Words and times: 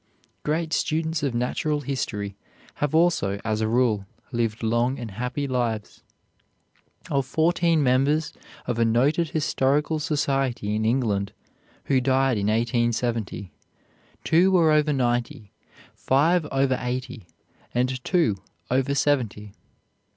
Great 0.41 0.73
students 0.73 1.21
of 1.21 1.35
natural 1.35 1.81
history 1.81 2.35
have 2.77 2.95
also, 2.95 3.39
as 3.45 3.61
a 3.61 3.67
rule, 3.67 4.07
lived 4.31 4.63
long 4.63 4.97
and 4.97 5.11
happy 5.11 5.47
lives. 5.47 6.01
Of 7.11 7.27
fourteen 7.27 7.83
members 7.83 8.33
of 8.65 8.79
a 8.79 8.83
noted 8.83 9.29
historical 9.29 9.99
society 9.99 10.75
in 10.75 10.85
England, 10.85 11.33
who 11.83 12.01
died 12.01 12.39
in 12.39 12.47
1870, 12.47 13.51
two 14.23 14.49
were 14.49 14.71
over 14.71 14.91
ninety, 14.91 15.51
five 15.93 16.47
over 16.51 16.79
eighty, 16.81 17.27
and 17.71 18.03
two 18.03 18.37
over 18.71 18.95
seventy. 18.95 19.53